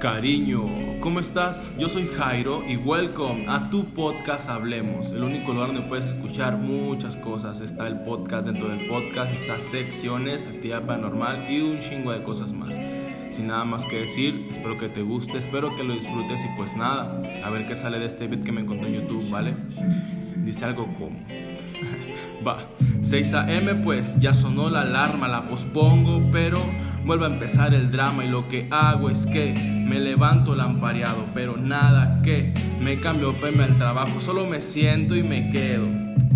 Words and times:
Cariño, 0.00 0.98
¿cómo 1.00 1.20
estás? 1.20 1.74
Yo 1.78 1.88
soy 1.88 2.06
Jairo 2.06 2.64
y 2.66 2.76
welcome 2.76 3.46
a 3.48 3.70
tu 3.70 3.84
podcast 3.94 4.48
Hablemos, 4.48 5.12
el 5.12 5.22
único 5.22 5.52
lugar 5.52 5.68
donde 5.68 5.88
puedes 5.88 6.06
escuchar 6.06 6.56
muchas 6.56 7.16
cosas. 7.16 7.60
Está 7.60 7.86
el 7.86 8.00
podcast 8.00 8.46
dentro 8.46 8.68
del 8.68 8.88
podcast, 8.88 9.32
está 9.32 9.60
secciones, 9.60 10.46
actividad 10.46 10.84
paranormal 10.84 11.50
y 11.50 11.60
un 11.60 11.78
chingo 11.78 12.12
de 12.12 12.22
cosas 12.22 12.52
más. 12.52 12.80
Sin 13.30 13.46
nada 13.46 13.64
más 13.64 13.86
que 13.86 14.00
decir, 14.00 14.48
espero 14.50 14.76
que 14.76 14.88
te 14.88 15.02
guste, 15.02 15.38
espero 15.38 15.74
que 15.76 15.84
lo 15.84 15.94
disfrutes 15.94 16.44
y 16.44 16.48
pues 16.56 16.76
nada, 16.76 17.22
a 17.44 17.50
ver 17.50 17.66
qué 17.66 17.76
sale 17.76 17.98
de 17.98 18.06
este 18.06 18.26
beat 18.26 18.42
que 18.42 18.52
me 18.52 18.62
encontré 18.62 18.88
en 18.88 19.02
YouTube, 19.02 19.30
¿vale? 19.30 19.54
Dice 20.36 20.64
algo 20.64 20.92
como... 20.94 21.20
Va, 22.46 22.58
6 23.02 23.34
a.m. 23.34 23.74
pues 23.76 24.18
ya 24.18 24.34
sonó 24.34 24.68
la 24.68 24.80
alarma, 24.80 25.28
la 25.28 25.42
pospongo, 25.42 26.28
pero 26.32 26.58
vuelve 27.04 27.26
a 27.26 27.28
empezar 27.28 27.72
el 27.72 27.90
drama 27.90 28.24
y 28.24 28.28
lo 28.28 28.42
que 28.42 28.66
hago 28.70 29.10
es 29.10 29.26
que 29.26 29.52
me 29.52 30.00
levanto 30.00 30.56
lampareado, 30.56 31.26
pero 31.34 31.56
nada 31.56 32.16
que 32.24 32.52
me 32.80 32.98
cambio 32.98 33.32
PM 33.32 33.62
al 33.62 33.78
trabajo, 33.78 34.20
solo 34.20 34.46
me 34.48 34.60
siento 34.60 35.14
y 35.14 35.22
me 35.22 35.50
quedo 35.50 35.88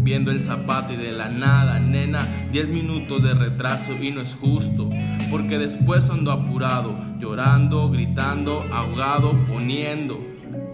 viendo 0.07 0.31
el 0.31 0.41
zapato 0.41 0.93
y 0.93 0.97
de 0.97 1.11
la 1.11 1.29
nada, 1.29 1.81
nena, 1.81 2.25
10 2.53 2.69
minutos 2.69 3.25
de 3.25 3.35
retraso 3.35 3.93
y 4.01 4.13
no 4.13 4.21
es 4.21 4.37
justo, 4.37 4.89
porque 5.33 5.59
después 5.59 6.09
ando 6.11 6.31
apurado, 6.31 6.97
llorando, 7.19 7.91
gritando, 7.91 8.65
ahogado, 8.73 9.33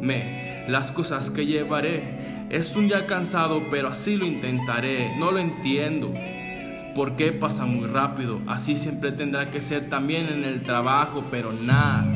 poniéndome 0.02 0.64
las 0.68 0.90
cosas 0.92 1.30
que 1.30 1.46
llevaré 1.46 2.46
es 2.50 2.76
un 2.76 2.88
día 2.88 3.06
cansado, 3.06 3.68
pero 3.70 3.88
así 3.88 4.16
lo 4.16 4.26
intentaré. 4.26 5.16
No 5.18 5.30
lo 5.30 5.38
entiendo. 5.38 6.12
¿Por 6.94 7.16
qué 7.16 7.32
pasa 7.32 7.64
muy 7.64 7.86
rápido? 7.86 8.40
Así 8.46 8.76
siempre 8.76 9.12
tendrá 9.12 9.50
que 9.50 9.62
ser 9.62 9.88
también 9.88 10.28
en 10.28 10.44
el 10.44 10.62
trabajo, 10.62 11.24
pero 11.30 11.52
nada. 11.52 12.06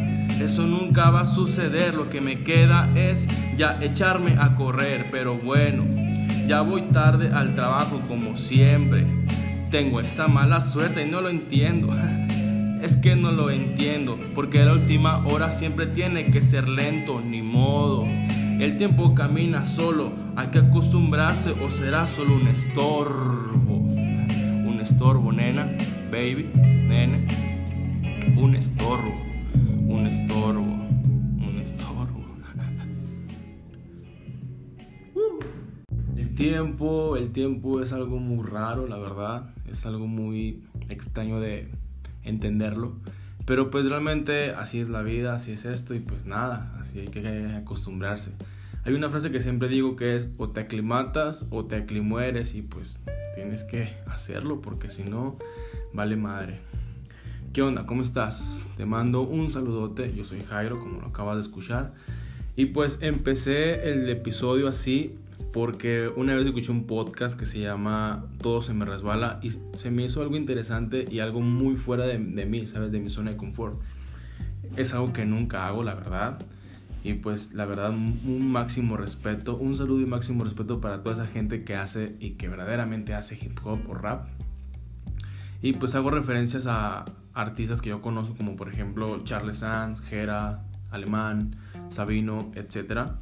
Eso 0.40 0.66
nunca 0.66 1.10
va 1.10 1.22
a 1.22 1.24
suceder. 1.24 1.94
Lo 1.94 2.10
que 2.10 2.20
me 2.20 2.44
queda 2.44 2.90
es 2.94 3.28
ya 3.56 3.78
echarme 3.80 4.36
a 4.38 4.54
correr, 4.54 5.08
pero 5.10 5.38
bueno, 5.38 5.86
ya 6.46 6.60
voy 6.60 6.82
tarde 6.92 7.30
al 7.32 7.54
trabajo 7.54 8.02
como 8.06 8.36
siempre. 8.36 9.06
Tengo 9.70 10.00
esa 10.00 10.28
mala 10.28 10.60
suerte 10.60 11.02
y 11.02 11.10
no 11.10 11.22
lo 11.22 11.30
entiendo. 11.30 11.88
Es 12.86 12.96
que 12.96 13.16
no 13.16 13.32
lo 13.32 13.50
entiendo, 13.50 14.14
porque 14.32 14.64
la 14.64 14.72
última 14.72 15.26
hora 15.26 15.50
siempre 15.50 15.88
tiene 15.88 16.30
que 16.30 16.40
ser 16.40 16.68
lento, 16.68 17.20
ni 17.20 17.42
modo. 17.42 18.06
El 18.06 18.78
tiempo 18.78 19.12
camina 19.12 19.64
solo, 19.64 20.12
hay 20.36 20.50
que 20.50 20.58
acostumbrarse 20.60 21.50
o 21.50 21.68
será 21.68 22.06
solo 22.06 22.36
un 22.36 22.46
estorbo. 22.46 23.78
Un 24.68 24.78
estorbo, 24.80 25.32
nena, 25.32 25.76
baby, 26.12 26.48
nene. 26.54 27.26
Un 28.40 28.54
estorbo, 28.54 29.16
un 29.88 30.06
estorbo, 30.06 30.60
un 30.60 31.60
estorbo. 31.60 32.24
El 36.16 36.34
tiempo, 36.36 37.16
el 37.16 37.32
tiempo 37.32 37.82
es 37.82 37.92
algo 37.92 38.18
muy 38.20 38.46
raro, 38.46 38.86
la 38.86 38.96
verdad. 38.96 39.52
Es 39.66 39.84
algo 39.86 40.06
muy 40.06 40.62
extraño 40.88 41.40
de 41.40 41.68
entenderlo. 42.26 42.96
Pero 43.46 43.70
pues 43.70 43.88
realmente 43.88 44.50
así 44.50 44.80
es 44.80 44.88
la 44.88 45.02
vida, 45.02 45.34
así 45.34 45.52
es 45.52 45.64
esto 45.64 45.94
y 45.94 46.00
pues 46.00 46.26
nada, 46.26 46.74
así 46.80 47.00
hay 47.00 47.08
que 47.08 47.54
acostumbrarse. 47.56 48.32
Hay 48.84 48.94
una 48.94 49.08
frase 49.08 49.30
que 49.30 49.40
siempre 49.40 49.68
digo 49.68 49.96
que 49.96 50.16
es 50.16 50.30
o 50.36 50.50
te 50.50 50.60
aclimatas 50.60 51.46
o 51.50 51.64
te 51.64 51.76
aclimueres 51.76 52.54
y 52.54 52.62
pues 52.62 52.98
tienes 53.34 53.64
que 53.64 53.96
hacerlo 54.06 54.60
porque 54.60 54.90
si 54.90 55.02
no 55.02 55.38
vale 55.92 56.16
madre. 56.16 56.60
¿Qué 57.52 57.62
onda? 57.62 57.86
¿Cómo 57.86 58.02
estás? 58.02 58.68
Te 58.76 58.84
mando 58.84 59.22
un 59.22 59.50
saludote, 59.50 60.12
yo 60.14 60.24
soy 60.24 60.40
Jairo 60.40 60.78
como 60.78 61.00
lo 61.00 61.06
acabas 61.06 61.36
de 61.36 61.40
escuchar. 61.40 61.94
Y 62.54 62.66
pues 62.66 62.98
empecé 63.00 63.90
el 63.90 64.08
episodio 64.08 64.68
así 64.68 65.16
porque 65.56 66.12
una 66.14 66.34
vez 66.34 66.44
escuché 66.44 66.70
un 66.70 66.86
podcast 66.86 67.38
que 67.38 67.46
se 67.46 67.60
llama 67.60 68.26
Todo 68.42 68.60
se 68.60 68.74
me 68.74 68.84
resbala 68.84 69.40
y 69.42 69.52
se 69.52 69.90
me 69.90 70.04
hizo 70.04 70.20
algo 70.20 70.36
interesante 70.36 71.06
y 71.10 71.20
algo 71.20 71.40
muy 71.40 71.76
fuera 71.76 72.04
de, 72.04 72.18
mí, 72.18 72.66
¿sabes? 72.66 72.92
De 72.92 73.00
mi 73.00 73.08
zona 73.08 73.30
de 73.30 73.38
confort. 73.38 73.80
Es 74.76 74.92
algo 74.92 75.14
que 75.14 75.24
nunca 75.24 75.66
hago, 75.66 75.82
la 75.82 75.94
verdad. 75.94 76.38
Y 77.02 77.14
pues 77.14 77.54
la 77.54 77.64
verdad, 77.64 77.88
un 77.88 78.52
máximo 78.52 78.98
respeto, 78.98 79.56
un 79.56 79.74
saludo 79.74 80.02
y 80.02 80.04
máximo 80.04 80.44
respeto 80.44 80.78
para 80.82 81.02
toda 81.02 81.14
esa 81.14 81.26
gente 81.26 81.64
que 81.64 81.74
hace 81.74 82.16
y 82.20 82.32
que 82.32 82.50
verdaderamente 82.50 83.14
hace 83.14 83.34
hip 83.42 83.58
hop 83.64 83.78
o 83.88 83.94
rap. 83.94 84.28
Y 85.62 85.72
pues 85.72 85.94
hago 85.94 86.10
referencias 86.10 86.66
a 86.66 87.06
artistas 87.32 87.80
que 87.80 87.88
yo 87.88 88.02
conozco 88.02 88.36
como 88.36 88.56
por 88.56 88.68
ejemplo 88.68 89.24
Charles 89.24 89.60
Sands, 89.60 90.02
Jera, 90.02 90.66
Alemán, 90.90 91.56
Sabino, 91.88 92.52
etc. 92.56 93.12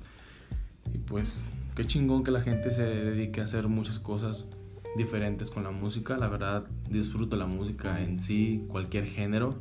Y 0.93 0.99
pues 0.99 1.45
qué 1.75 1.85
chingón 1.85 2.25
que 2.25 2.31
la 2.31 2.41
gente 2.41 2.71
se 2.71 2.83
dedique 2.83 3.41
a 3.41 3.45
hacer 3.45 3.69
muchas 3.69 3.99
cosas 3.99 4.47
diferentes 4.97 5.51
con 5.51 5.65
la 5.65 5.71
música. 5.71 6.17
La 6.17 6.29
verdad, 6.29 6.65
disfruto 6.89 7.37
la 7.37 7.47
música 7.47 8.01
en 8.01 8.21
sí, 8.21 8.65
cualquier 8.69 9.07
género. 9.07 9.59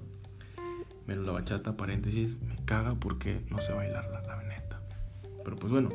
Menos 1.07 1.25
la 1.25 1.33
bachata, 1.33 1.75
paréntesis, 1.75 2.39
me 2.41 2.55
caga 2.65 2.95
porque 2.95 3.43
no 3.49 3.61
sé 3.61 3.73
bailar 3.73 4.09
la, 4.11 4.21
la 4.21 4.43
neta. 4.43 4.81
Pero 5.43 5.57
pues 5.57 5.71
bueno, 5.71 5.89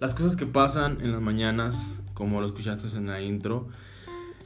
las 0.00 0.14
cosas 0.14 0.34
que 0.34 0.46
pasan 0.46 1.00
en 1.00 1.12
las 1.12 1.20
mañanas, 1.20 1.92
como 2.14 2.40
lo 2.40 2.46
escuchaste 2.46 2.96
en 2.96 3.06
la 3.06 3.20
intro, 3.20 3.68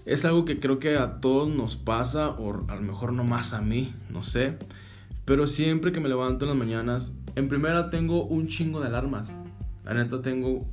es 0.05 0.25
algo 0.25 0.45
que 0.45 0.61
creo 0.61 0.79
que 0.79 0.97
a 0.97 1.21
todos 1.21 1.49
nos 1.49 1.77
pasa, 1.77 2.31
o 2.31 2.69
a 2.69 2.75
lo 2.75 2.83
mejor 2.83 3.13
no 3.13 3.25
más 3.25 3.53
a 3.53 3.61
mí, 3.61 3.95
no 4.11 4.23
sé. 4.23 4.59
Pero 5.25 5.47
siempre 5.47 5.93
que 5.93 6.01
me 6.01 6.09
levanto 6.09 6.45
en 6.45 6.51
las 6.51 6.59
mañanas, 6.59 7.15
en 7.37 7.49
primera 7.49 7.91
tengo 7.91 8.25
un 8.25 8.49
chingo 8.49 8.81
de 8.81 8.89
alarmas. 8.89 9.37
La 9.85 9.95
neta 9.95 10.23
tengo... 10.23 10.67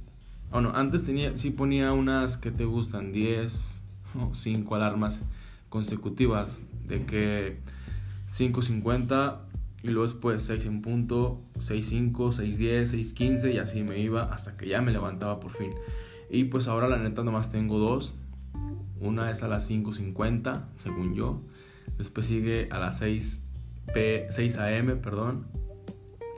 Bueno, 0.52 0.72
antes 0.74 1.06
tenía, 1.06 1.36
sí 1.36 1.52
ponía 1.52 1.92
unas 1.92 2.38
que 2.38 2.52
te 2.52 2.66
gustan, 2.66 3.12
10 3.12 3.82
o 4.20 4.34
5 4.34 4.76
alarmas 4.76 5.26
consecutivas. 5.70 6.64
De 6.88 7.06
que 7.06 7.60
5.50 8.30 9.40
y 9.84 9.90
luego 9.90 10.04
después 10.04 10.42
6 10.44 10.66
en 10.66 10.82
punto, 10.82 11.42
6.5, 11.56 12.14
6.10, 12.14 12.94
6.15 12.94 13.54
y 13.54 13.58
así 13.58 13.84
me 13.84 14.00
iba 14.00 14.24
hasta 14.34 14.58
que 14.58 14.68
ya 14.68 14.82
me 14.82 14.92
levantaba 14.92 15.40
por 15.40 15.52
fin. 15.52 15.72
Y 16.30 16.46
pues 16.46 16.68
ahora 16.68 16.88
la 16.88 16.98
neta 16.98 17.24
nomás 17.24 17.50
tengo 17.50 17.78
dos. 17.78 18.14
Una 19.00 19.30
es 19.30 19.44
a 19.44 19.48
las 19.48 19.70
5.50, 19.70 20.66
según 20.76 21.14
yo. 21.14 21.42
Después 21.98 22.26
sigue 22.26 22.68
a 22.72 22.80
las 22.80 22.98
6, 23.00 23.44
P, 23.94 24.28
6 24.30 24.58
am, 24.58 25.00
perdón 25.02 25.57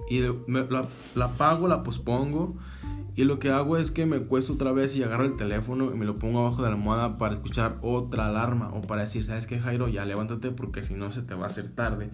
y 0.10 0.22
la, 0.22 0.88
la 1.16 1.26
apago, 1.26 1.68
la 1.68 1.84
pospongo 1.84 2.56
y 3.20 3.26
lo 3.26 3.38
que 3.38 3.50
hago 3.50 3.76
es 3.76 3.92
que 3.92 4.06
me 4.06 4.20
cuesto 4.22 4.54
otra 4.54 4.72
vez 4.72 4.96
y 4.96 5.04
agarro 5.04 5.26
el 5.26 5.36
teléfono 5.36 5.92
y 5.94 5.98
me 5.98 6.06
lo 6.06 6.18
pongo 6.18 6.40
abajo 6.40 6.62
de 6.62 6.70
la 6.70 6.76
almohada 6.76 7.18
para 7.18 7.36
escuchar 7.36 7.78
otra 7.82 8.28
alarma 8.28 8.70
o 8.70 8.80
para 8.80 9.02
decir, 9.02 9.26
¿sabes 9.26 9.46
qué, 9.46 9.60
Jairo? 9.60 9.90
Ya 9.90 10.06
levántate 10.06 10.52
porque 10.52 10.84
si 10.84 10.94
no 10.94 11.12
se 11.12 11.22
te 11.22 11.36
va 11.36 11.44
a 11.44 11.48
hacer 11.48 11.68
tarde. 11.68 12.12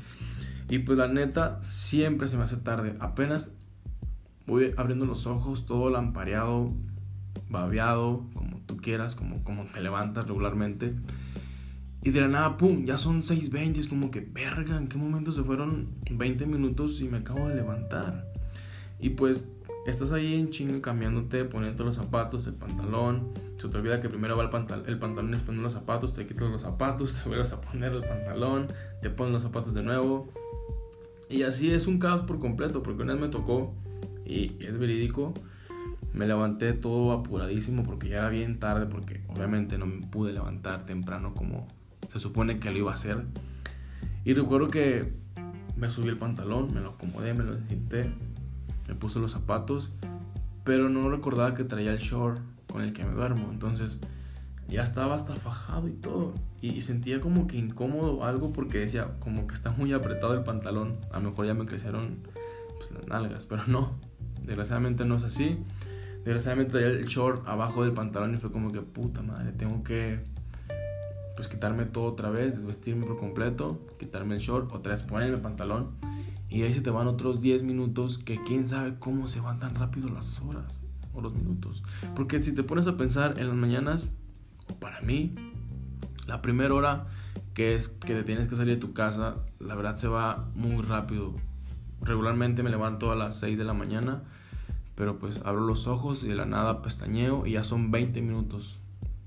Y 0.67 0.79
pues 0.79 0.97
la 0.97 1.07
neta, 1.07 1.61
siempre 1.61 2.27
se 2.27 2.37
me 2.37 2.43
hace 2.43 2.57
tarde. 2.57 2.95
Apenas 2.99 3.51
voy 4.47 4.71
abriendo 4.77 5.05
los 5.05 5.27
ojos, 5.27 5.67
todo 5.67 5.91
lampareado, 5.91 6.73
babeado, 7.51 8.25
como 8.33 8.61
tú 8.65 8.77
quieras, 8.77 9.13
como, 9.13 9.43
como 9.43 9.65
te 9.65 9.81
levantas 9.81 10.27
regularmente. 10.27 10.95
Y 12.05 12.11
de 12.11 12.21
la 12.21 12.27
nada, 12.27 12.55
pum, 12.55 12.85
ya 12.85 12.99
son 12.99 13.23
6.20. 13.23 13.79
Es 13.79 13.87
como 13.87 14.11
que, 14.11 14.19
verga, 14.19 14.77
¿en 14.77 14.87
qué 14.87 14.95
momento 14.95 15.31
se 15.31 15.41
fueron 15.41 15.89
20 16.11 16.45
minutos 16.45 17.01
y 17.01 17.05
me 17.05 17.17
acabo 17.17 17.49
de 17.49 17.55
levantar? 17.55 18.31
Y 18.99 19.09
pues 19.09 19.51
estás 19.87 20.11
ahí 20.11 20.35
en 20.35 20.51
chingo 20.51 20.79
cambiándote, 20.83 21.45
poniendo 21.45 21.83
los 21.83 21.95
zapatos, 21.95 22.45
el 22.45 22.53
pantalón. 22.53 23.31
Se 23.57 23.69
te 23.69 23.77
olvida 23.79 24.01
que 24.01 24.09
primero 24.09 24.37
va 24.37 24.43
el, 24.43 24.51
pantal 24.51 24.83
el 24.85 24.99
pantalón 24.99 25.31
y 25.31 25.33
después 25.33 25.57
los 25.57 25.73
zapatos. 25.73 26.13
Te 26.13 26.27
quitas 26.27 26.47
los 26.47 26.61
zapatos, 26.61 27.19
te 27.23 27.27
vuelves 27.27 27.51
a 27.53 27.59
poner 27.59 27.91
el 27.91 28.03
pantalón, 28.03 28.67
te 29.01 29.09
pones 29.09 29.33
los 29.33 29.41
zapatos 29.41 29.73
de 29.73 29.81
nuevo. 29.81 30.29
Y 31.27 31.41
así 31.41 31.71
es 31.71 31.87
un 31.87 31.97
caos 31.97 32.21
por 32.21 32.37
completo, 32.37 32.83
porque 32.83 33.01
una 33.01 33.13
vez 33.13 33.21
me 33.23 33.29
tocó, 33.29 33.73
y 34.23 34.63
es 34.63 34.77
verídico, 34.77 35.33
me 36.13 36.27
levanté 36.27 36.73
todo 36.73 37.13
apuradísimo 37.13 37.83
porque 37.83 38.09
ya 38.09 38.17
era 38.17 38.29
bien 38.29 38.59
tarde, 38.59 38.85
porque 38.85 39.23
obviamente 39.27 39.79
no 39.79 39.87
me 39.87 40.05
pude 40.05 40.33
levantar 40.33 40.85
temprano 40.85 41.33
como 41.33 41.65
se 42.15 42.21
supone 42.21 42.59
que 42.59 42.71
lo 42.71 42.77
iba 42.77 42.91
a 42.91 42.93
hacer. 42.93 43.25
Y 44.23 44.33
recuerdo 44.33 44.69
que 44.69 45.11
me 45.75 45.89
subí 45.89 46.07
el 46.07 46.17
pantalón, 46.17 46.73
me 46.73 46.79
lo 46.79 46.91
acomodé, 46.91 47.33
me 47.33 47.43
lo 47.43 47.53
senté, 47.67 48.09
me 48.87 48.95
puse 48.95 49.19
los 49.19 49.33
zapatos, 49.33 49.91
pero 50.63 50.87
no 50.87 51.09
recordaba 51.09 51.53
que 51.53 51.65
traía 51.65 51.91
el 51.91 51.97
short 51.97 52.39
con 52.71 52.83
el 52.83 52.93
que 52.93 53.03
me 53.03 53.11
duermo. 53.11 53.49
Entonces 53.51 53.99
ya 54.69 54.83
estaba 54.83 55.13
hasta 55.13 55.35
fajado 55.35 55.89
y 55.89 55.91
todo. 55.91 56.33
Y 56.61 56.81
sentía 56.83 57.19
como 57.19 57.47
que 57.47 57.57
incómodo 57.57 58.23
algo 58.23 58.53
porque 58.53 58.77
decía, 58.77 59.09
como 59.19 59.45
que 59.45 59.53
está 59.53 59.71
muy 59.71 59.91
apretado 59.91 60.35
el 60.35 60.43
pantalón. 60.43 60.95
A 61.11 61.19
lo 61.19 61.31
mejor 61.31 61.47
ya 61.47 61.53
me 61.53 61.65
crecieron 61.65 62.19
pues, 62.77 62.91
las 62.91 63.07
nalgas, 63.07 63.45
pero 63.45 63.63
no. 63.67 63.91
Desgraciadamente 64.41 65.03
no 65.03 65.15
es 65.15 65.23
así. 65.23 65.59
Desgraciadamente 66.23 66.71
traía 66.71 66.87
el 66.87 67.07
short 67.07 67.45
abajo 67.45 67.83
del 67.83 67.91
pantalón 67.91 68.35
y 68.35 68.37
fue 68.37 68.53
como 68.53 68.71
que 68.71 68.81
puta 68.81 69.21
madre, 69.21 69.51
tengo 69.51 69.83
que 69.83 70.23
pues 71.35 71.47
quitarme 71.47 71.85
todo 71.85 72.05
otra 72.05 72.29
vez, 72.29 72.55
desvestirme 72.55 73.05
por 73.05 73.17
completo, 73.17 73.79
quitarme 73.99 74.35
el 74.35 74.41
short, 74.41 74.71
otra 74.73 74.91
vez 74.91 75.03
ponerme 75.03 75.37
pantalón. 75.37 75.91
Y 76.49 76.61
ahí 76.61 76.73
se 76.73 76.81
te 76.81 76.89
van 76.89 77.07
otros 77.07 77.41
10 77.41 77.63
minutos 77.63 78.17
que 78.17 78.41
quién 78.43 78.65
sabe 78.65 78.95
cómo 78.97 79.27
se 79.27 79.41
van 79.41 79.59
tan 79.59 79.75
rápido 79.75 80.09
las 80.09 80.41
horas 80.41 80.81
o 81.13 81.21
los 81.21 81.33
minutos. 81.33 81.83
Porque 82.15 82.39
si 82.39 82.53
te 82.53 82.63
pones 82.63 82.87
a 82.87 82.95
pensar 82.95 83.37
en 83.39 83.47
las 83.47 83.57
mañanas, 83.57 84.09
para 84.79 85.01
mí, 85.01 85.35
la 86.27 86.41
primera 86.41 86.73
hora 86.73 87.07
que 87.53 87.73
es 87.73 87.89
que 87.89 88.13
te 88.13 88.23
tienes 88.23 88.47
que 88.47 88.55
salir 88.55 88.75
de 88.75 88.79
tu 88.79 88.93
casa, 88.93 89.35
la 89.59 89.75
verdad 89.75 89.95
se 89.95 90.07
va 90.07 90.49
muy 90.55 90.83
rápido. 90.83 91.33
Regularmente 92.01 92.63
me 92.63 92.69
levanto 92.69 93.11
a 93.11 93.15
las 93.15 93.37
6 93.39 93.57
de 93.57 93.63
la 93.63 93.73
mañana, 93.73 94.23
pero 94.95 95.19
pues 95.19 95.41
abro 95.43 95.61
los 95.61 95.87
ojos 95.87 96.23
y 96.23 96.27
de 96.27 96.35
la 96.35 96.45
nada 96.45 96.81
pestañeo 96.81 97.45
y 97.45 97.53
ya 97.53 97.63
son 97.63 97.91
20 97.91 98.21
minutos 98.21 98.79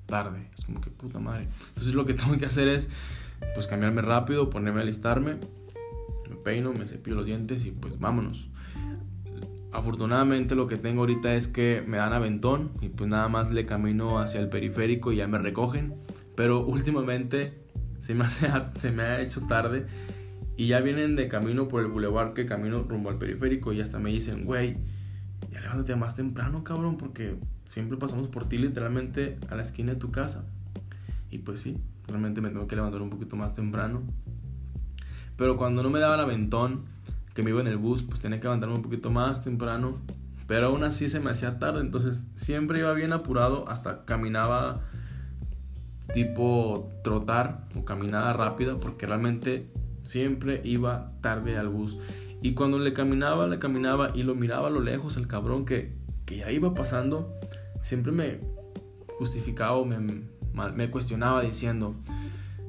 tarde. 0.09 0.49
Es 0.59 0.65
como 0.65 0.81
que 0.81 0.91
puta 0.91 1.21
madre. 1.21 1.47
Entonces 1.69 1.95
lo 1.95 2.05
que 2.05 2.15
tengo 2.21 2.37
que 2.37 2.47
hacer 2.47 2.67
es 2.67 2.89
pues 3.55 3.69
cambiarme 3.69 4.03
rápido, 4.03 4.51
ponerme 4.51 4.81
a 4.81 4.83
alistarme, 4.83 5.37
me 6.29 6.37
peino, 6.37 6.73
me 6.73 6.89
cepillo 6.89 7.17
los 7.17 7.27
dientes 7.27 7.65
y 7.67 7.71
pues 7.71 8.01
vámonos. 8.01 8.49
Afortunadamente 9.71 10.55
lo 10.55 10.67
que 10.67 10.77
tengo 10.77 11.03
ahorita 11.03 11.35
es 11.35 11.47
que 11.47 11.85
me 11.87 11.99
dan 11.99 12.13
aventón 12.13 12.73
y 12.81 12.89
pues 12.89 13.09
nada 13.09 13.29
más 13.29 13.53
le 13.53 13.67
camino 13.67 14.19
hacia 14.19 14.41
el 14.41 14.49
periférico 14.49 15.13
y 15.13 15.17
ya 15.17 15.29
me 15.29 15.39
recogen. 15.39 15.95
Pero 16.35 16.67
últimamente 16.67 17.63
se 18.01 18.15
me, 18.15 18.25
hace, 18.25 18.49
se 18.79 18.91
me 18.91 19.03
ha 19.03 19.21
hecho 19.21 19.43
tarde 19.47 19.87
y 20.57 20.67
ya 20.67 20.81
vienen 20.81 21.15
de 21.15 21.29
camino 21.29 21.69
por 21.69 21.83
el 21.83 21.87
bulevar 21.87 22.33
que 22.33 22.47
camino 22.47 22.83
rumbo 22.83 23.11
al 23.11 23.19
periférico 23.19 23.73
y 23.73 23.81
hasta 23.81 23.99
me 23.99 24.11
dicen, 24.11 24.45
güey, 24.45 24.79
levántate 25.69 25.97
más 25.97 26.17
temprano, 26.17 26.65
cabrón, 26.65 26.97
porque 26.97 27.39
siempre 27.65 27.99
pasamos 27.99 28.29
por 28.29 28.49
ti 28.49 28.59
literalmente 28.59 29.39
a 29.51 29.55
la 29.55 29.63
esquina 29.63 29.93
de 29.93 29.99
tu 29.99 30.11
casa. 30.11 30.45
Y 31.31 31.39
pues 31.39 31.61
sí, 31.61 31.77
realmente 32.07 32.41
me 32.41 32.49
tengo 32.49 32.67
que 32.67 32.77
levantar 32.77 33.03
un 33.03 33.11
poquito 33.11 33.37
más 33.37 33.55
temprano. 33.55 34.03
Pero 35.37 35.57
cuando 35.57 35.83
no 35.83 35.91
me 35.91 36.01
daba 36.01 36.15
el 36.15 36.21
aventón, 36.21 36.85
que 37.35 37.43
me 37.43 37.51
iba 37.51 37.61
en 37.61 37.67
el 37.67 37.77
bus, 37.77 38.03
pues 38.03 38.19
tenía 38.19 38.41
que 38.41 38.45
levantarme 38.45 38.77
un 38.77 38.83
poquito 38.83 39.11
más 39.11 39.45
temprano. 39.45 39.99
Pero 40.47 40.69
aún 40.69 40.83
así 40.83 41.09
se 41.09 41.21
me 41.21 41.31
hacía 41.31 41.59
tarde, 41.59 41.81
entonces 41.81 42.29
siempre 42.35 42.81
iba 42.81 42.93
bien 42.95 43.13
apurado, 43.13 43.69
hasta 43.69 44.07
caminaba 44.07 44.81
tipo 46.15 46.91
trotar 47.05 47.69
o 47.77 47.85
caminada 47.85 48.33
rápida, 48.33 48.81
porque 48.81 49.07
realmente 49.07 49.71
siempre 50.05 50.63
iba 50.65 51.13
tarde 51.21 51.59
al 51.59 51.69
bus. 51.69 51.99
Y 52.43 52.55
cuando 52.55 52.79
le 52.79 52.93
caminaba, 52.93 53.47
le 53.47 53.59
caminaba 53.59 54.11
y 54.15 54.23
lo 54.23 54.35
miraba 54.35 54.69
a 54.69 54.71
lo 54.71 54.81
lejos, 54.81 55.17
el 55.17 55.27
cabrón 55.27 55.65
que, 55.65 55.97
que 56.25 56.39
ya 56.39 56.51
iba 56.53 56.75
pasando, 56.75 57.35
siempre 57.83 58.13
me 58.13 58.41
justificaba 59.19 59.77
o 59.77 59.85
me, 59.85 59.99
me 60.75 60.91
cuestionaba 60.91 61.43
diciendo, 61.43 61.97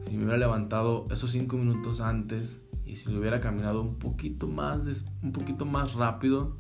si 0.07 0.18
me 0.18 0.24
hubiera 0.24 0.38
levantado 0.38 1.07
esos 1.12 1.31
cinco 1.31 1.57
minutos 1.57 2.01
antes 2.01 2.63
y 2.86 2.95
si 2.95 3.12
lo 3.12 3.19
hubiera 3.19 3.39
caminado 3.39 3.81
un 3.81 4.00
poquito 4.00 4.48
más, 4.48 5.06
un 5.21 5.31
poquito 5.31 5.66
más 5.66 5.94
rápido, 5.94 6.57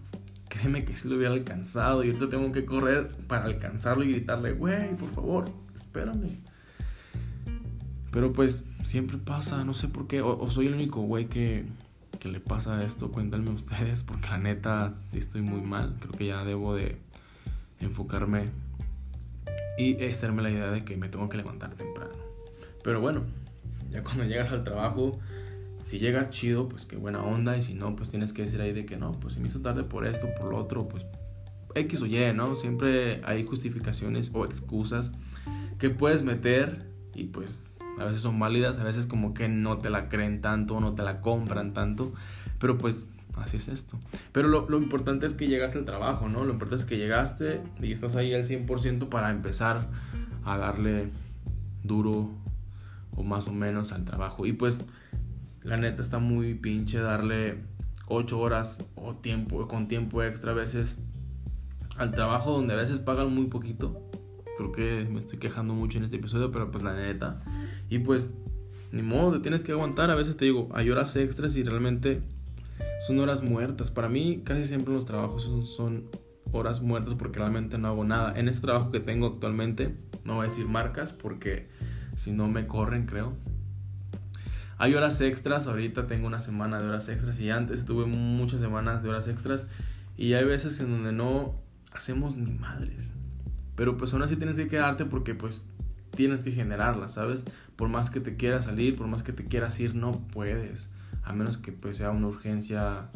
créeme 0.49 0.85
que 0.85 0.93
si 0.93 1.07
lo 1.07 1.15
hubiera 1.15 1.33
alcanzado. 1.33 2.03
Y 2.03 2.07
ahorita 2.09 2.29
tengo 2.29 2.51
que 2.51 2.65
correr 2.65 3.07
para 3.27 3.45
alcanzarlo 3.45 4.03
y 4.03 4.11
gritarle, 4.11 4.51
güey, 4.51 4.95
por 4.95 5.09
favor, 5.09 5.45
espérame. 5.73 6.37
Pero 8.11 8.33
pues 8.33 8.65
siempre 8.83 9.17
pasa, 9.17 9.63
no 9.63 9.73
sé 9.73 9.87
por 9.87 10.07
qué, 10.07 10.21
o, 10.21 10.49
soy 10.51 10.67
el 10.67 10.73
único 10.73 11.01
güey 11.01 11.27
que, 11.27 11.65
que 12.19 12.29
le 12.29 12.39
pasa 12.39 12.83
esto, 12.83 13.11
cuéntenme 13.11 13.49
ustedes, 13.51 14.03
porque 14.03 14.27
la 14.27 14.37
neta 14.37 14.93
sí 15.09 15.17
estoy 15.17 15.41
muy 15.41 15.61
mal, 15.61 15.95
creo 15.99 16.11
que 16.11 16.27
ya 16.27 16.43
debo 16.43 16.75
de 16.75 16.97
enfocarme 17.79 18.49
y 19.77 20.03
hacerme 20.03 20.41
la 20.41 20.51
idea 20.51 20.69
de 20.69 20.83
que 20.83 20.97
me 20.97 21.09
tengo 21.09 21.29
que 21.29 21.37
levantar 21.37 21.73
temprano. 21.73 22.11
Pero 22.83 22.99
bueno, 23.01 23.23
ya 23.89 24.03
cuando 24.03 24.25
llegas 24.25 24.51
al 24.51 24.63
trabajo, 24.63 25.17
si 25.85 25.97
llegas 25.97 26.29
chido, 26.29 26.69
pues 26.69 26.85
qué 26.85 26.97
buena 26.97 27.23
onda, 27.23 27.57
y 27.57 27.63
si 27.63 27.73
no, 27.73 27.95
pues 27.95 28.09
tienes 28.09 28.33
que 28.33 28.43
decir 28.43 28.61
ahí 28.61 28.73
de 28.73 28.85
que 28.85 28.97
no, 28.97 29.11
pues 29.13 29.35
si 29.35 29.39
me 29.39 29.47
hizo 29.47 29.61
tarde 29.61 29.83
por 29.83 30.05
esto, 30.05 30.27
por 30.37 30.51
lo 30.51 30.57
otro, 30.57 30.87
pues 30.87 31.05
X 31.75 32.01
o 32.01 32.05
Y, 32.05 32.33
¿no? 32.33 32.55
Siempre 32.55 33.21
hay 33.25 33.45
justificaciones 33.45 34.31
o 34.33 34.45
excusas 34.45 35.11
que 35.77 35.89
puedes 35.89 36.23
meter 36.23 36.89
y 37.15 37.25
pues 37.25 37.65
a 37.99 38.05
veces 38.05 38.21
son 38.21 38.39
válidas, 38.39 38.77
a 38.79 38.83
veces 38.83 39.07
como 39.07 39.33
que 39.33 39.49
no 39.49 39.77
te 39.77 39.89
la 39.89 40.09
creen 40.09 40.41
tanto, 40.41 40.79
no 40.79 40.93
te 40.93 41.03
la 41.03 41.21
compran 41.21 41.73
tanto, 41.73 42.13
pero 42.59 42.77
pues 42.77 43.07
así 43.37 43.57
es 43.57 43.67
esto. 43.67 43.97
Pero 44.31 44.47
lo, 44.47 44.77
importante 44.77 45.25
es 45.25 45.33
que 45.33 45.47
llegaste 45.47 45.79
al 45.79 45.85
trabajo, 45.85 46.29
¿no? 46.29 46.43
Lo 46.45 46.53
importante 46.53 46.83
es 46.83 46.85
que 46.85 46.97
llegaste 46.97 47.61
y 47.81 47.91
estás 47.91 48.15
ahí 48.15 48.33
al 48.33 48.45
100% 48.45 49.09
para 49.09 49.31
empezar 49.31 49.87
a 50.45 50.57
darle 50.57 51.09
duro 51.83 52.29
o 53.15 53.23
más 53.23 53.47
o 53.47 53.53
menos 53.53 53.91
al 53.91 54.05
trabajo. 54.05 54.45
Y 54.45 54.53
pues 54.53 54.81
la 55.63 55.77
neta 55.77 56.01
está 56.01 56.19
muy 56.19 56.53
pinche 56.53 56.99
darle 56.99 57.57
8 58.07 58.39
horas 58.39 58.85
o 58.95 59.15
tiempo, 59.15 59.67
con 59.67 59.87
tiempo 59.87 60.23
extra 60.23 60.51
a 60.51 60.55
veces 60.55 60.97
al 61.97 62.11
trabajo 62.11 62.53
donde 62.53 62.73
a 62.73 62.77
veces 62.77 62.99
pagan 62.99 63.33
muy 63.33 63.47
poquito. 63.47 64.08
Creo 64.59 64.73
que 64.73 65.07
me 65.09 65.19
estoy 65.19 65.39
quejando 65.39 65.73
mucho 65.73 65.99
en 65.99 66.03
este 66.03 66.17
episodio, 66.17 66.51
pero 66.51 66.69
pues 66.69 66.83
la 66.83 66.93
neta. 66.93 67.41
Y 67.89 67.99
pues 67.99 68.33
ni 68.91 69.01
modo, 69.01 69.41
tienes 69.41 69.63
que 69.63 69.71
aguantar. 69.71 70.11
A 70.11 70.15
veces 70.15 70.35
te 70.35 70.43
digo, 70.43 70.67
hay 70.73 70.89
horas 70.89 71.15
extras 71.15 71.55
y 71.55 71.63
realmente 71.63 72.21
son 73.07 73.19
horas 73.19 73.41
muertas. 73.41 73.89
Para 73.89 74.09
mí 74.09 74.41
casi 74.43 74.65
siempre 74.65 74.93
los 74.93 75.05
trabajos 75.05 75.49
son, 75.69 76.09
horas 76.51 76.81
muertas 76.81 77.13
porque 77.13 77.39
realmente 77.39 77.77
no 77.77 77.87
hago 77.87 78.03
nada. 78.03 78.37
En 78.37 78.49
este 78.49 78.63
trabajo 78.63 78.91
que 78.91 78.99
tengo 78.99 79.27
actualmente, 79.27 79.95
no 80.25 80.35
voy 80.35 80.47
a 80.47 80.49
decir 80.49 80.67
marcas 80.67 81.13
porque 81.13 81.69
si 82.15 82.33
no 82.33 82.49
me 82.49 82.67
corren, 82.67 83.05
creo. 83.05 83.37
Hay 84.77 84.93
horas 84.93 85.21
extras, 85.21 85.67
ahorita 85.67 86.05
tengo 86.05 86.27
una 86.27 86.41
semana 86.41 86.79
de 86.79 86.87
horas 86.87 87.07
extras 87.07 87.39
y 87.39 87.49
antes 87.49 87.85
tuve 87.85 88.05
muchas 88.07 88.59
semanas 88.59 89.03
de 89.03 89.09
horas 89.09 89.29
extras 89.29 89.67
y 90.17 90.33
hay 90.33 90.43
veces 90.43 90.81
en 90.81 90.91
donde 90.91 91.13
no 91.13 91.55
hacemos 91.93 92.35
ni 92.35 92.51
madres. 92.51 93.13
Pero 93.79 93.95
pues 93.95 94.11
aún 94.13 94.23
así 94.23 94.35
tienes 94.35 94.57
que 94.57 94.67
quedarte 94.67 95.05
porque 95.05 95.35
pues 95.35 95.65
tienes 96.11 96.43
que 96.43 96.51
generarlas, 96.51 97.13
¿sabes? 97.13 97.45
Por 97.77 97.87
más 97.87 98.09
que 98.09 98.19
te 98.19 98.35
quieras 98.35 98.65
salir, 98.65 98.97
por 98.97 99.07
más 99.07 99.23
que 99.23 99.31
te 99.31 99.45
quieras 99.45 99.79
ir, 99.79 99.95
no 99.95 100.11
puedes 100.11 100.89
a 101.23 101.31
menos 101.31 101.57
que 101.57 101.71
pues 101.71 101.95
sea 101.95 102.11
una 102.11 102.27
urgencia 102.27 103.09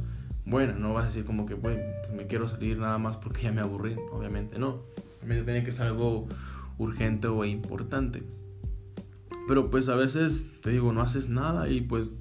buena, 0.46 0.72
no 0.72 0.94
vas 0.94 1.04
a 1.04 1.08
decir 1.08 1.26
como 1.26 1.46
que, 1.46 1.58
pues 1.58 1.78
me 2.16 2.28
quiero 2.28 2.48
salir 2.48 2.78
nada 2.78 2.98
más 2.98 3.18
porque 3.18 3.42
ya 3.42 3.52
me 3.52 3.60
aburrí, 3.60 3.98
obviamente 4.14 4.58
no, 4.58 4.84
también 5.20 5.44
tiene 5.44 5.66
que 5.66 5.74
ser 5.74 5.88
algo 5.88 6.30
urgente 6.78 7.28
o 7.28 7.44
importante. 7.44 8.24
Pero 9.50 9.70
pues 9.70 9.90
a 9.90 9.96
veces, 9.96 10.50
te 10.62 10.70
digo, 10.70 10.94
no 10.94 11.02
haces 11.02 11.28
nada 11.28 11.68
y 11.68 11.82
pues 11.82 12.16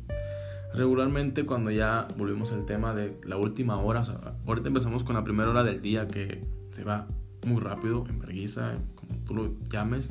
regularmente 0.74 1.46
cuando 1.46 1.70
ya 1.70 2.08
volvemos 2.16 2.50
al 2.50 2.66
tema 2.66 2.92
de 2.92 3.16
la 3.22 3.36
última 3.36 3.76
hora, 3.76 4.00
o 4.00 4.04
sea, 4.04 4.34
ahorita 4.48 4.66
empezamos 4.66 5.04
con 5.04 5.14
la 5.14 5.22
primera 5.22 5.48
hora 5.48 5.62
del 5.62 5.80
día 5.80 6.08
que 6.08 6.42
se 6.72 6.82
va 6.82 7.06
muy 7.46 7.60
rápido, 7.60 8.04
en 8.08 8.18
vergüenza, 8.18 8.74
como 8.94 9.18
tú 9.24 9.34
lo 9.34 9.54
llames. 9.70 10.08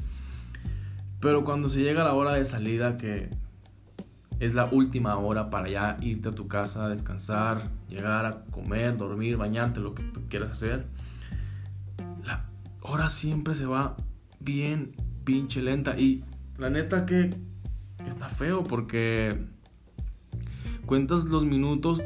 Pero 1.20 1.44
cuando 1.44 1.70
se 1.70 1.82
llega 1.82 2.04
la 2.04 2.14
hora 2.14 2.34
de 2.34 2.46
salida 2.46 2.98
que 2.98 3.30
es 4.40 4.56
la 4.56 4.66
última 4.66 5.16
hora 5.18 5.52
para 5.52 5.70
ya 5.70 5.98
irte 6.02 6.30
a 6.30 6.32
tu 6.32 6.48
casa, 6.48 6.90
descansar, 6.90 7.70
llegar 7.88 8.26
a 8.26 8.44
comer, 8.46 8.98
dormir, 8.98 9.38
bañarte, 9.38 9.80
lo 9.80 9.94
que 9.94 10.02
tú 10.02 10.22
quieras 10.30 10.50
hacer. 10.50 10.88
La 12.26 12.46
hora 12.82 13.10
siempre 13.10 13.54
se 13.54 13.68
va 13.68 13.96
bien 14.40 14.94
pinche 15.24 15.62
lenta 15.62 15.98
y 15.98 16.24
la 16.58 16.72
neta 16.72 17.06
que 17.06 17.30
está 18.08 18.30
feo 18.30 18.64
porque 18.64 19.38
cuentas 20.88 21.26
los 21.26 21.46
minutos 21.46 22.02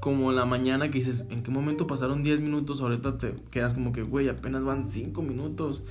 como 0.00 0.32
la 0.32 0.44
mañana 0.44 0.90
que 0.90 0.98
dices, 0.98 1.26
¿en 1.30 1.42
qué 1.42 1.50
momento 1.50 1.86
pasaron 1.86 2.22
10 2.22 2.40
minutos? 2.40 2.80
Ahorita 2.80 3.18
te 3.18 3.34
quedas 3.50 3.74
como 3.74 3.92
que, 3.92 4.02
güey, 4.02 4.28
apenas 4.28 4.64
van 4.64 4.90
5 4.90 5.22
minutos. 5.22 5.82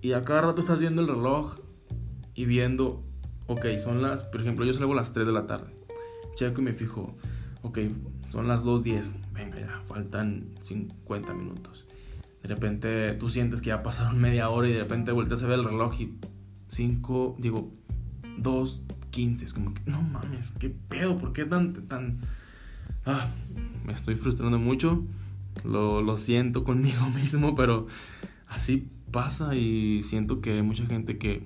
Y 0.00 0.12
a 0.12 0.24
cada 0.24 0.40
rato 0.40 0.60
estás 0.60 0.80
viendo 0.80 1.02
el 1.02 1.08
reloj 1.08 1.58
y 2.34 2.46
viendo 2.46 3.02
ok, 3.46 3.66
son 3.78 4.02
las, 4.02 4.22
por 4.22 4.40
ejemplo, 4.40 4.64
yo 4.64 4.72
salgo 4.72 4.92
a 4.92 4.96
las 4.96 5.12
3 5.12 5.26
de 5.26 5.32
la 5.32 5.46
tarde. 5.46 5.72
Checo 6.34 6.60
y 6.60 6.64
me 6.64 6.72
fijo, 6.72 7.16
ok, 7.62 7.78
son 8.28 8.48
las 8.48 8.64
2.10. 8.64 9.14
Venga, 9.32 9.60
ya, 9.60 9.82
faltan 9.86 10.48
50 10.60 11.34
minutos. 11.34 11.84
De 12.42 12.48
repente 12.48 13.12
tú 13.14 13.28
sientes 13.28 13.60
que 13.60 13.68
ya 13.68 13.82
pasaron 13.82 14.18
media 14.20 14.48
hora 14.50 14.68
y 14.68 14.72
de 14.72 14.80
repente 14.80 15.12
vueltas 15.12 15.42
a 15.42 15.46
ver 15.46 15.58
el 15.58 15.64
reloj 15.64 16.00
y 16.00 16.18
5, 16.68 17.36
digo, 17.38 17.70
2.15. 18.38 19.42
Es 19.42 19.52
como 19.52 19.74
que, 19.74 19.82
no 19.86 20.02
mames, 20.02 20.52
qué 20.52 20.70
pedo, 20.70 21.18
¿por 21.18 21.32
qué 21.32 21.44
tan, 21.44 21.72
tan... 21.86 22.20
Ah, 23.04 23.30
me 23.84 23.92
estoy 23.92 24.16
frustrando 24.16 24.58
mucho. 24.58 25.02
Lo, 25.64 26.02
lo 26.02 26.18
siento 26.18 26.64
conmigo 26.64 27.06
mismo, 27.14 27.54
pero 27.54 27.86
así 28.48 28.88
pasa 29.10 29.54
y 29.54 30.02
siento 30.02 30.40
que 30.40 30.52
hay 30.52 30.62
mucha 30.62 30.86
gente 30.86 31.18
que 31.18 31.42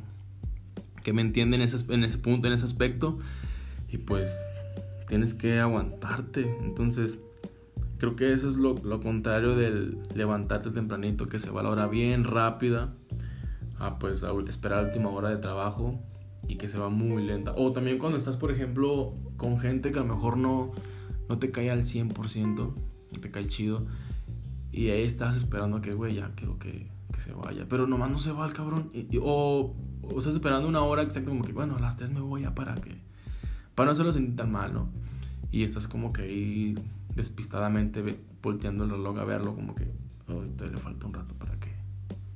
que 1.07 1.13
me 1.13 1.23
entienden 1.23 1.61
en 1.61 1.67
ese, 1.67 1.95
en 1.95 2.03
ese 2.03 2.19
punto, 2.19 2.49
en 2.49 2.55
ese 2.55 2.65
aspecto. 2.65 3.21
Y 3.93 3.99
pues 3.99 4.45
tienes 5.07 5.35
que 5.35 5.61
aguantarte. 5.61 6.53
Entonces, 6.65 7.21
creo 7.99 8.17
que 8.17 8.33
eso 8.33 8.49
es 8.49 8.57
lo, 8.57 8.75
lo 8.75 9.01
contrario 9.01 9.55
del 9.55 10.01
levantarte 10.17 10.71
tempranito, 10.71 11.27
que 11.27 11.39
se 11.39 11.49
valora 11.49 11.87
bien 11.87 12.25
rápida, 12.25 12.93
a 13.79 14.01
pues 14.01 14.25
a 14.25 14.33
esperar 14.49 14.83
la 14.83 14.89
última 14.89 15.11
hora 15.11 15.29
de 15.29 15.37
trabajo. 15.37 16.01
y 16.49 16.57
que 16.57 16.69
se 16.69 16.77
va 16.77 16.89
muy 16.89 17.25
lenta. 17.25 17.53
O 17.57 17.71
también 17.71 17.99
cuando 17.99 18.19
estás, 18.19 18.37
por 18.37 18.51
ejemplo, 18.51 19.15
con 19.37 19.61
gente 19.61 19.93
que 19.93 20.01
a 20.01 20.03
lo 20.03 20.13
mejor 20.13 20.37
no, 20.37 20.73
no 21.29 21.39
te 21.39 21.51
cae 21.51 21.71
al 21.71 21.83
100%, 21.85 22.75
te 23.21 23.31
cae 23.31 23.47
chido, 23.47 23.87
y 24.73 24.91
ahí 24.91 25.03
estás 25.03 25.37
esperando 25.37 25.81
que, 25.81 25.93
güey, 25.93 26.15
ya 26.15 26.33
quiero 26.35 26.59
que, 26.59 26.89
que, 27.13 27.21
se 27.21 27.33
vaya. 27.33 27.67
Pero 27.69 27.87
nomás 27.87 28.11
no 28.11 28.19
se 28.19 28.33
va 28.33 28.47
el 28.47 28.53
cabrón. 28.53 28.91
o, 29.23 29.75
o, 30.03 30.19
estás 30.19 30.35
esperando 30.35 30.69
una 30.69 30.83
hora 30.83 31.03
exacta 31.03 31.31
como 31.31 31.43
que, 31.43 31.53
bueno, 31.53 31.77
a 31.77 31.81
las 31.81 31.97
3 31.97 32.11
me 32.11 32.21
voy 32.21 32.43
ya 32.43 32.55
para 32.55 32.75
que... 32.75 32.95
Para 33.75 33.87
no 33.87 33.93
hacerlo 33.93 34.13
sentir 34.13 34.37
tan 34.37 34.53
mal, 34.53 34.73
¿no? 34.75 34.89
Y 35.51 35.63
estás 35.63 35.89
como 35.89 36.13
que 36.13 36.23
ahí 36.23 36.75
despistadamente 37.15 38.03
volteando 38.43 38.85
el 38.85 38.91
reloj 38.91 39.19
a 39.19 39.25
verlo, 39.25 39.55
como 39.55 39.75
que, 39.75 39.91
oh, 40.29 40.43
le 40.43 40.77
falta 40.77 41.07
un 41.07 41.15
rato 41.15 41.35
para 41.35 41.59
que, 41.59 41.71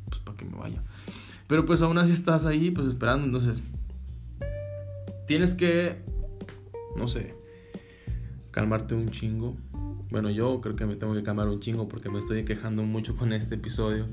pues 0.09 0.21
para 0.21 0.37
que 0.37 0.45
me 0.45 0.57
vaya. 0.57 0.83
Pero 1.47 1.67
pues 1.67 1.83
aún 1.83 1.99
así 1.99 2.13
estás 2.13 2.47
ahí, 2.47 2.71
pues 2.71 2.87
esperando, 2.87 3.27
entonces 3.27 3.63
tienes 5.27 5.55
que, 5.55 6.03
no 6.97 7.07
sé, 7.07 7.35
calmarte 8.51 8.95
un 8.95 9.09
chingo. 9.09 9.57
Bueno, 10.11 10.31
yo 10.31 10.61
creo 10.61 10.77
que 10.77 10.87
me 10.87 10.97
tengo 10.97 11.15
que 11.15 11.23
calmar 11.23 11.49
un 11.49 11.61
chingo 11.61 11.89
porque 11.89 12.09
me 12.11 12.19
estoy 12.19 12.45
quejando 12.45 12.83
mucho 12.83 13.17
con 13.17 13.33
este 13.33 13.55
episodio. 13.55 14.07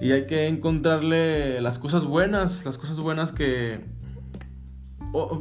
Y 0.00 0.12
hay 0.12 0.26
que 0.26 0.46
encontrarle 0.46 1.60
las 1.60 1.78
cosas 1.78 2.04
buenas, 2.04 2.64
las 2.64 2.78
cosas 2.78 3.00
buenas 3.00 3.32
que... 3.32 3.84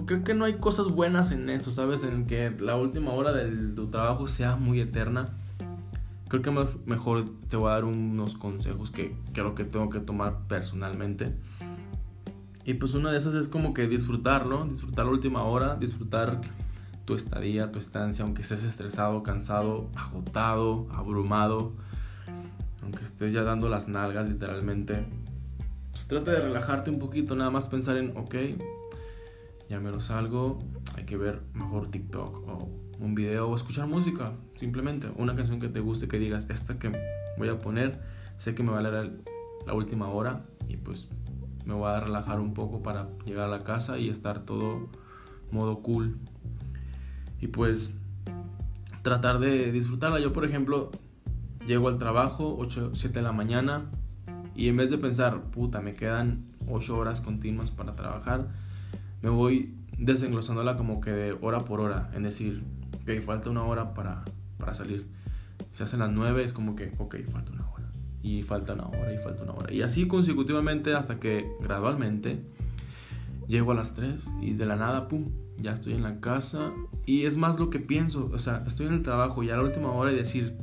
Creo 0.07 0.23
que 0.23 0.33
no 0.33 0.45
hay 0.45 0.53
cosas 0.55 0.87
buenas 0.87 1.31
en 1.31 1.47
eso, 1.49 1.71
¿sabes? 1.71 2.03
En 2.03 2.25
que 2.25 2.49
la 2.59 2.75
última 2.75 3.13
hora 3.13 3.31
de 3.31 3.73
tu 3.75 3.87
trabajo 3.87 4.27
sea 4.27 4.55
muy 4.55 4.81
eterna. 4.81 5.27
Creo 6.27 6.41
que 6.41 6.51
mejor 6.85 7.25
te 7.49 7.55
voy 7.55 7.69
a 7.69 7.73
dar 7.73 7.85
unos 7.85 8.35
consejos 8.35 8.89
que 8.89 9.15
creo 9.31 9.53
que 9.53 9.63
tengo 9.63 9.89
que 9.89 9.99
tomar 9.99 10.47
personalmente. 10.47 11.35
Y 12.65 12.73
pues 12.75 12.95
una 12.95 13.11
de 13.11 13.19
esas 13.19 13.35
es 13.35 13.47
como 13.47 13.73
que 13.73 13.87
disfrutarlo, 13.87 14.65
disfrutar 14.65 15.05
la 15.05 15.11
última 15.11 15.43
hora, 15.43 15.75
disfrutar 15.75 16.41
tu 17.09 17.15
estadía, 17.15 17.71
tu 17.71 17.79
estancia, 17.79 18.23
aunque 18.23 18.43
estés 18.43 18.61
estresado, 18.61 19.23
cansado, 19.23 19.87
agotado, 19.95 20.85
abrumado, 20.91 21.73
aunque 22.83 23.03
estés 23.03 23.33
ya 23.33 23.41
dando 23.41 23.67
las 23.67 23.87
nalgas 23.87 24.29
literalmente, 24.29 25.07
pues 25.89 26.05
trata 26.05 26.29
de 26.29 26.41
relajarte 26.41 26.91
un 26.91 26.99
poquito, 26.99 27.35
nada 27.35 27.49
más 27.49 27.67
pensar 27.67 27.97
en, 27.97 28.15
ok, 28.15 28.35
ya 29.71 29.79
me 29.79 29.89
lo 29.89 30.01
salgo, 30.01 30.59
hay 30.93 31.05
que 31.05 31.17
ver 31.17 31.41
mejor 31.55 31.89
TikTok 31.89 32.47
o 32.47 32.69
un 32.99 33.15
video 33.15 33.49
o 33.49 33.55
escuchar 33.55 33.87
música, 33.87 34.33
simplemente 34.53 35.09
una 35.15 35.35
canción 35.35 35.59
que 35.59 35.67
te 35.67 35.79
guste, 35.79 36.07
que 36.07 36.19
digas, 36.19 36.45
esta 36.49 36.77
que 36.77 36.91
voy 37.39 37.49
a 37.49 37.59
poner, 37.59 37.99
sé 38.37 38.53
que 38.53 38.61
me 38.61 38.69
va 38.69 38.77
a 38.77 38.81
leer 38.83 39.19
la 39.65 39.73
última 39.73 40.09
hora 40.09 40.45
y 40.67 40.77
pues 40.77 41.09
me 41.65 41.73
voy 41.73 41.89
a 41.89 42.01
relajar 42.01 42.39
un 42.39 42.53
poco 42.53 42.83
para 42.83 43.09
llegar 43.25 43.45
a 43.45 43.49
la 43.49 43.63
casa 43.63 43.97
y 43.97 44.09
estar 44.09 44.45
todo 44.45 44.89
modo 45.49 45.79
cool. 45.81 46.19
Y 47.39 47.47
pues 47.47 47.91
tratar 49.01 49.39
de 49.39 49.71
disfrutarla. 49.71 50.19
Yo, 50.19 50.33
por 50.33 50.45
ejemplo, 50.45 50.91
llego 51.65 51.87
al 51.87 51.97
trabajo 51.97 52.55
8, 52.57 52.91
7 52.93 53.19
de 53.19 53.23
la 53.23 53.31
mañana 53.31 53.85
y 54.55 54.67
en 54.67 54.77
vez 54.77 54.89
de 54.89 54.97
pensar, 54.97 55.41
puta, 55.51 55.81
me 55.81 55.93
quedan 55.93 56.45
8 56.67 56.97
horas 56.97 57.21
continuas 57.21 57.71
para 57.71 57.95
trabajar, 57.95 58.47
me 59.21 59.29
voy 59.29 59.73
desenglosándola 59.97 60.77
como 60.77 61.01
que 61.01 61.11
de 61.11 61.37
hora 61.41 61.59
por 61.59 61.81
hora. 61.81 62.09
En 62.13 62.23
decir, 62.23 62.63
ok, 63.01 63.21
falta 63.21 63.49
una 63.49 63.63
hora 63.63 63.93
para, 63.93 64.23
para 64.57 64.73
salir. 64.73 65.07
Se 65.71 65.83
hacen 65.83 65.99
las 65.99 66.11
9, 66.11 66.43
es 66.43 66.53
como 66.53 66.75
que, 66.75 66.93
ok, 66.97 67.17
falta 67.31 67.51
una 67.51 67.69
hora 67.69 67.91
y 68.21 68.43
falta 68.43 68.73
una 68.73 68.87
hora 68.87 69.13
y 69.13 69.17
falta 69.17 69.43
una 69.43 69.53
hora. 69.53 69.73
Y 69.73 69.81
así 69.81 70.07
consecutivamente 70.07 70.93
hasta 70.93 71.19
que 71.19 71.49
gradualmente 71.61 72.41
llego 73.47 73.71
a 73.71 73.75
las 73.75 73.93
3 73.93 74.29
y 74.41 74.53
de 74.53 74.65
la 74.65 74.75
nada, 74.75 75.07
pum, 75.07 75.29
ya 75.61 75.73
estoy 75.73 75.93
en 75.93 76.03
la 76.03 76.19
casa. 76.19 76.71
Y 77.05 77.25
es 77.25 77.37
más 77.37 77.59
lo 77.59 77.69
que 77.69 77.79
pienso, 77.79 78.29
o 78.33 78.39
sea, 78.39 78.63
estoy 78.67 78.87
en 78.87 78.93
el 78.93 79.01
trabajo 79.01 79.43
y 79.43 79.49
a 79.49 79.55
la 79.55 79.63
última 79.63 79.91
hora 79.91 80.11
y 80.11 80.15
decir, 80.15 80.57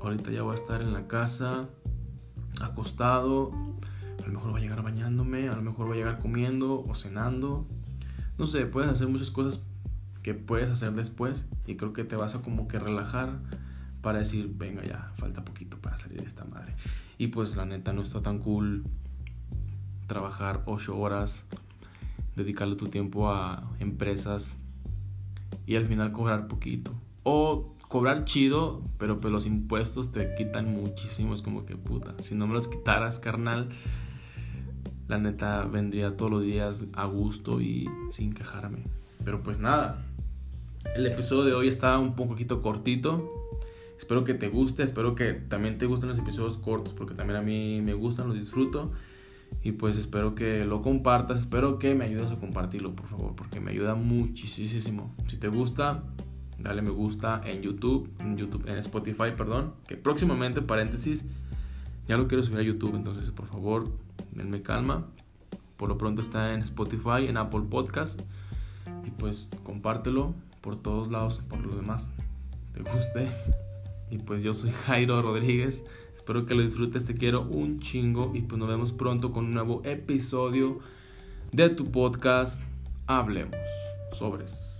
ahorita 0.00 0.30
ya 0.30 0.42
voy 0.42 0.52
a 0.52 0.54
estar 0.54 0.82
en 0.82 0.92
la 0.92 1.06
casa, 1.06 1.68
acostado, 2.60 3.52
a 4.22 4.26
lo 4.26 4.32
mejor 4.32 4.50
voy 4.50 4.60
a 4.60 4.62
llegar 4.62 4.82
bañándome, 4.82 5.48
a 5.48 5.56
lo 5.56 5.62
mejor 5.62 5.86
voy 5.86 5.96
a 5.96 6.00
llegar 6.00 6.18
comiendo 6.18 6.84
o 6.86 6.94
cenando. 6.94 7.66
No 8.38 8.46
sé, 8.46 8.66
puedes 8.66 8.90
hacer 8.90 9.08
muchas 9.08 9.30
cosas 9.30 9.62
que 10.22 10.34
puedes 10.34 10.68
hacer 10.68 10.92
después 10.92 11.48
y 11.66 11.76
creo 11.76 11.92
que 11.92 12.04
te 12.04 12.16
vas 12.16 12.34
a 12.34 12.42
como 12.42 12.68
que 12.68 12.78
relajar 12.78 13.38
para 14.02 14.18
decir, 14.18 14.52
venga 14.56 14.84
ya, 14.84 15.12
falta 15.16 15.44
poquito 15.44 15.78
para 15.78 15.98
salir 15.98 16.20
de 16.20 16.26
esta 16.26 16.44
madre. 16.44 16.74
Y 17.18 17.28
pues 17.28 17.56
la 17.56 17.64
neta 17.64 17.92
no 17.92 18.02
está 18.02 18.20
tan 18.20 18.38
cool 18.38 18.84
trabajar 20.06 20.62
8 20.66 20.98
horas, 20.98 21.44
dedicarle 22.38 22.76
tu 22.76 22.86
tiempo 22.86 23.30
a 23.30 23.70
empresas 23.78 24.58
y 25.66 25.76
al 25.76 25.86
final 25.86 26.12
cobrar 26.12 26.48
poquito. 26.48 26.92
O 27.22 27.74
cobrar 27.88 28.24
chido, 28.24 28.82
pero 28.98 29.20
pues 29.20 29.32
los 29.32 29.46
impuestos 29.46 30.12
te 30.12 30.34
quitan 30.34 30.72
muchísimo. 30.72 31.34
Como 31.44 31.66
que 31.66 31.76
puta, 31.76 32.14
si 32.20 32.34
no 32.34 32.46
me 32.46 32.54
los 32.54 32.68
quitaras, 32.68 33.20
carnal, 33.20 33.68
la 35.08 35.18
neta 35.18 35.64
vendría 35.64 36.16
todos 36.16 36.30
los 36.30 36.42
días 36.42 36.86
a 36.94 37.06
gusto 37.06 37.60
y 37.60 37.86
sin 38.10 38.32
quejarme. 38.32 38.84
Pero 39.24 39.42
pues 39.42 39.58
nada, 39.58 40.06
el 40.94 41.06
episodio 41.06 41.44
de 41.44 41.54
hoy 41.54 41.68
está 41.68 41.98
un 41.98 42.14
poquito 42.14 42.60
cortito. 42.60 43.28
Espero 43.98 44.24
que 44.24 44.34
te 44.34 44.48
guste, 44.48 44.84
espero 44.84 45.14
que 45.14 45.32
también 45.32 45.76
te 45.76 45.86
gusten 45.86 46.08
los 46.08 46.18
episodios 46.18 46.56
cortos, 46.56 46.94
porque 46.94 47.14
también 47.14 47.38
a 47.38 47.42
mí 47.42 47.80
me 47.82 47.94
gustan, 47.94 48.28
los 48.28 48.38
disfruto. 48.38 48.92
Y 49.62 49.72
pues 49.72 49.96
espero 49.96 50.34
que 50.34 50.64
lo 50.64 50.82
compartas, 50.82 51.40
espero 51.40 51.78
que 51.78 51.94
me 51.94 52.04
ayudes 52.04 52.30
a 52.30 52.36
compartirlo, 52.36 52.94
por 52.94 53.06
favor, 53.06 53.34
porque 53.34 53.60
me 53.60 53.70
ayuda 53.70 53.94
muchísimo. 53.94 55.12
Si 55.26 55.36
te 55.36 55.48
gusta, 55.48 56.04
dale 56.58 56.80
me 56.82 56.90
gusta 56.90 57.40
en 57.44 57.62
YouTube, 57.62 58.08
en 58.20 58.36
YouTube, 58.36 58.66
en 58.68 58.78
Spotify, 58.78 59.32
perdón, 59.36 59.74
que 59.86 59.96
próximamente, 59.96 60.62
paréntesis, 60.62 61.24
ya 62.06 62.16
lo 62.16 62.28
quiero 62.28 62.42
subir 62.44 62.60
a 62.60 62.62
YouTube, 62.62 62.94
entonces 62.94 63.30
por 63.30 63.46
favor, 63.46 63.90
denme 64.32 64.62
calma. 64.62 65.06
Por 65.76 65.88
lo 65.88 65.96
pronto 65.96 66.20
está 66.20 66.54
en 66.54 66.60
Spotify, 66.60 67.28
en 67.28 67.36
Apple 67.36 67.62
Podcast. 67.70 68.20
Y 69.06 69.10
pues 69.10 69.48
compártelo 69.62 70.34
por 70.60 70.76
todos 70.76 71.10
lados, 71.10 71.40
por 71.48 71.60
lo 71.60 71.76
demás 71.76 72.12
te 72.74 72.82
guste. 72.82 73.30
Y 74.10 74.18
pues 74.18 74.42
yo 74.42 74.54
soy 74.54 74.70
Jairo 74.70 75.22
Rodríguez. 75.22 75.84
Espero 76.28 76.44
que 76.44 76.54
lo 76.54 76.62
disfrutes, 76.62 77.06
te 77.06 77.14
quiero 77.14 77.40
un 77.40 77.80
chingo 77.80 78.32
y 78.34 78.42
pues 78.42 78.58
nos 78.58 78.68
vemos 78.68 78.92
pronto 78.92 79.32
con 79.32 79.46
un 79.46 79.54
nuevo 79.54 79.80
episodio 79.84 80.78
de 81.52 81.70
tu 81.70 81.90
podcast 81.90 82.60
Hablemos. 83.06 83.56
Sobres. 84.12 84.77